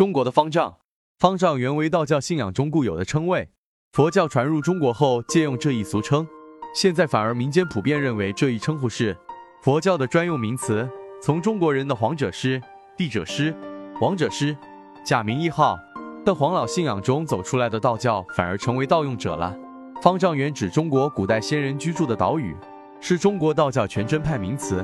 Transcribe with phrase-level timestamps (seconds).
[0.00, 0.76] 中国的方丈，
[1.18, 3.50] 方丈原为道教信仰中固有的称谓，
[3.92, 6.26] 佛教传入中国后借用这一俗称，
[6.74, 9.14] 现在反而民间普遍认为这一称呼是。
[9.62, 10.88] 佛教的专用名词。
[11.20, 12.58] 从中国人的皇者师、
[12.96, 13.54] 帝者师、
[14.00, 14.56] 王者师、
[15.04, 15.78] 假名一号。
[16.24, 19.54] 的黄老信仰中走出来的道教，反而成为盗用者了。
[20.00, 22.56] 方丈原指中国古代先人居住的岛屿，
[23.02, 24.82] 是中国道教全真派名词。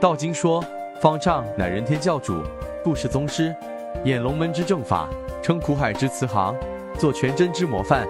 [0.00, 0.60] 道经说，
[1.00, 2.42] 方丈乃人天教主，
[2.82, 3.54] 故世宗师，
[4.04, 5.08] 演龙门之正法，
[5.42, 6.54] 称苦海之慈航，
[6.98, 8.06] 作全真之模范，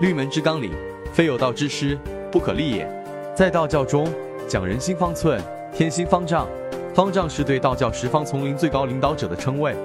[0.00, 0.70] 律门之纲领，
[1.12, 1.98] 非有道之师
[2.30, 2.88] 不可立也。
[3.34, 4.06] 在道教中，
[4.46, 5.40] 讲人心方寸，
[5.72, 6.46] 天心方丈。
[6.92, 9.76] 方丈是对道教十方丛林最高领导者的称谓，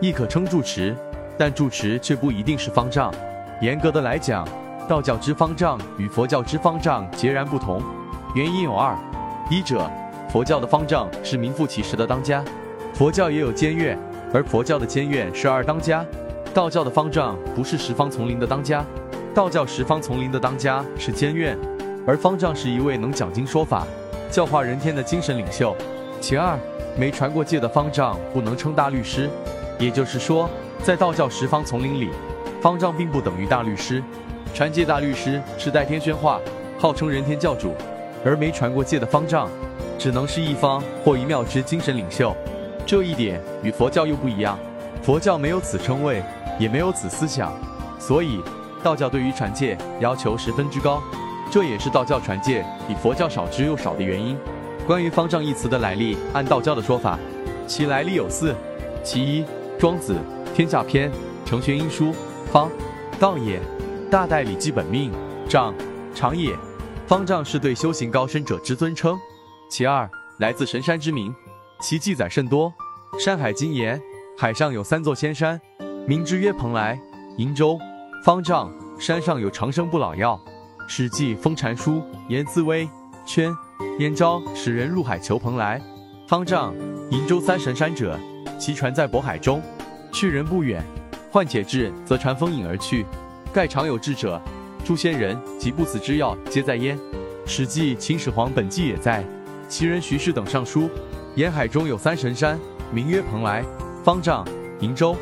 [0.00, 0.96] 亦可称住持，
[1.36, 3.12] 但住持却不一定是方丈。
[3.60, 4.48] 严格的来讲，
[4.88, 7.82] 道教之方丈与佛教之方丈截然不同，
[8.34, 8.96] 原因有二：
[9.50, 9.88] 一者，
[10.30, 12.42] 佛教的方丈是名副其实的当家，
[12.94, 13.98] 佛教也有监院，
[14.34, 16.04] 而佛教的监院是二当家；
[16.52, 18.84] 道教的方丈不是十方丛林的当家，
[19.32, 21.56] 道教十方丛林的当家是监院，
[22.04, 23.86] 而方丈是一位能讲经说法、
[24.32, 25.76] 教化人天的精神领袖。
[26.20, 26.58] 其二，
[26.98, 29.30] 没传过戒的方丈不能称大律师，
[29.78, 30.50] 也就是说，
[30.82, 32.10] 在道教十方丛林里，
[32.60, 34.02] 方丈并不等于大律师。
[34.52, 36.40] 传戒大律师是代天宣化，
[36.76, 37.72] 号称人天教主，
[38.24, 39.48] 而没传过戒的方丈，
[39.96, 42.36] 只能是一方或一庙之精神领袖。
[42.86, 44.58] 这一点与佛教又不一样，
[45.02, 46.22] 佛教没有此称谓，
[46.58, 47.52] 也没有此思想，
[47.98, 48.40] 所以
[48.82, 51.02] 道教对于传戒要求十分之高，
[51.50, 54.36] 这也是道教传戒比佛教少之又少的原因。
[54.86, 57.18] 关于方丈一词的来历，按道教的说法，
[57.66, 58.54] 其来历有四：
[59.02, 59.42] 其一，
[59.78, 60.14] 《庄子·
[60.54, 61.10] 天下篇》
[61.46, 62.12] 成玄因书，
[62.52, 62.70] 方，
[63.18, 63.58] 道也，
[64.10, 65.10] 大代礼记本命，
[65.48, 65.74] 丈，
[66.14, 66.54] 长也。
[67.06, 69.18] 方丈是对修行高深者之尊称。
[69.70, 71.34] 其二，来自神山之名，
[71.84, 72.72] 其记载甚多。
[73.22, 74.00] 《山海经》言，
[74.38, 75.60] 海上有三座仙山，
[76.08, 76.98] 名之曰蓬莱、
[77.36, 77.78] 瀛洲、
[78.24, 80.40] 方丈，山上有长生不老药。
[80.88, 81.96] 《史记·封禅书》
[82.30, 82.88] 言，自微、
[83.26, 83.54] 圈。
[83.98, 85.78] 燕昭使人入海求蓬莱、
[86.26, 86.74] 方丈、
[87.10, 88.18] 瀛洲三神山者，
[88.58, 89.62] 其船在渤海中，
[90.10, 90.82] 去人不远，
[91.30, 93.04] 患且至，则船风引而去。
[93.52, 94.40] 盖常有智者，
[94.86, 96.98] 诸仙人及不死之药，皆在焉。
[97.44, 99.22] 《史记·秦始皇本纪》也在，
[99.68, 100.88] 其人徐氏等上书，
[101.36, 102.56] 沿海中有三神山，
[102.92, 103.64] 名曰蓬莱、
[104.04, 104.46] 方丈、
[104.80, 105.14] 瀛洲。《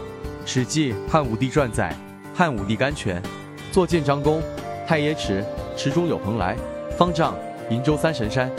[0.45, 1.97] 史记·汉武帝传》载，
[2.34, 3.23] 汉武帝甘泉，
[3.71, 4.43] 坐建章宫，
[4.87, 5.43] 太耶池，
[5.75, 6.55] 池中有蓬莱、
[6.99, 7.34] 方丈。
[7.71, 8.50] 瀛洲三神山，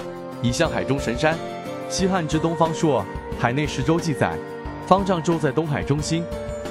[0.41, 1.37] 以向海中神山。
[1.89, 3.01] 西汉之东方朔
[3.39, 4.35] 《海内十洲》记载，
[4.87, 6.23] 方丈洲在东海中心，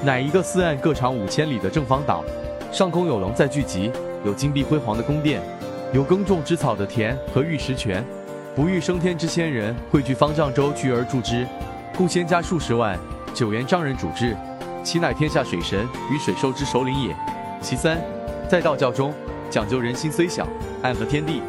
[0.03, 2.25] 乃一个四岸各长五千里的正方岛，
[2.73, 3.93] 上空有龙在聚集，
[4.25, 5.41] 有金碧辉煌的宫殿，
[5.93, 8.05] 有耕种之草的田和玉石泉，
[8.55, 11.47] 不欲升天之仙人汇聚方丈洲，聚而筑之，
[11.97, 12.99] 故仙家数十万，
[13.33, 14.37] 九原丈人主之，
[14.85, 17.17] 其乃天下水神与水兽之首领也。
[17.63, 17.99] 其三，
[18.51, 19.15] 在道教中
[19.49, 20.47] 讲究人心虽小，
[20.83, 21.41] 暗合天地。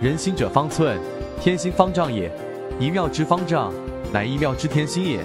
[0.00, 0.96] 人心者方寸，
[1.40, 2.30] 天心方丈也。
[2.78, 3.74] 一庙之方丈，
[4.12, 5.18] 乃一庙之天心也。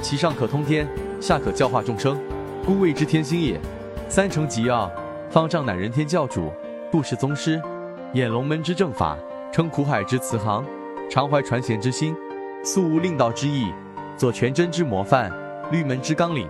[0.00, 0.88] 其上可通天，
[1.20, 2.18] 下可教化众生，
[2.64, 3.60] 故谓之天心也。
[4.08, 4.90] 三成即要，
[5.28, 6.50] 方丈乃人天教主，
[6.90, 7.60] 故世宗师，
[8.14, 9.18] 演龙门之正法，
[9.52, 10.64] 称苦海之慈航，
[11.10, 12.14] 常怀传贤之心，
[12.62, 13.72] 素无令道之意，
[14.14, 15.32] 作全真之模范，
[15.70, 16.46] 律门之纲领，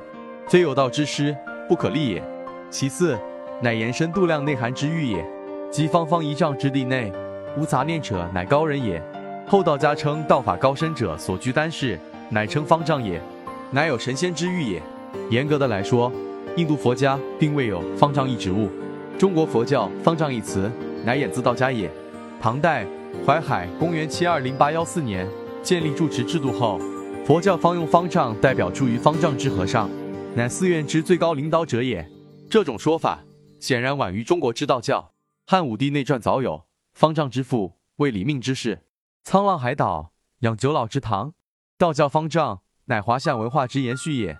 [0.49, 1.35] 非有道之师
[1.69, 2.23] 不可立也。
[2.69, 3.17] 其四，
[3.63, 5.25] 乃延伸度量内涵之欲也，
[5.71, 7.13] 即方方一丈之地内。
[7.57, 9.01] 无杂念者，乃高人也。
[9.47, 11.99] 后道家称道法高深者所居丹室，
[12.29, 13.21] 乃称方丈也，
[13.71, 14.83] 乃有神仙之欲也。
[15.31, 16.13] 严格的来说，
[16.57, 18.69] 印度佛家并未有方丈一职务。
[19.17, 20.69] 中国佛教方丈一词，
[21.05, 21.89] 乃演自道家也。
[22.41, 22.85] 唐代
[23.27, 25.29] 淮海公元七二零八幺四年
[25.63, 26.79] 建立住持制度后，
[27.27, 29.91] 佛教方用方丈代表住于方丈之和尚，
[30.35, 32.09] 乃寺院之最高领导者也。
[32.51, 33.19] 这种说法
[33.61, 35.13] 显然晚于中国之道教。
[35.47, 36.65] 汉武帝内传早有。
[36.95, 38.83] 方丈之父为李命之事，
[39.25, 41.35] 沧浪海岛养九老之堂，
[41.77, 44.39] 道教方丈乃华夏文化之延续也。